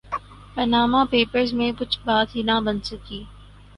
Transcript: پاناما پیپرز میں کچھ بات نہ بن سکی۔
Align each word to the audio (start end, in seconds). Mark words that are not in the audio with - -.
پاناما 0.55 1.01
پیپرز 1.11 1.53
میں 1.53 1.71
کچھ 1.79 1.97
بات 2.05 2.35
نہ 2.47 2.55
بن 2.65 2.77
سکی۔ 2.87 3.23